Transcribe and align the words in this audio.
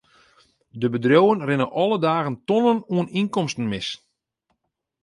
De 0.79 0.87
bedriuwen 0.93 1.43
rinne 1.47 1.67
alle 1.81 1.97
dagen 2.07 2.35
tonnen 2.47 2.79
oan 2.95 3.11
ynkomsten 3.19 3.65
mis. 3.71 3.87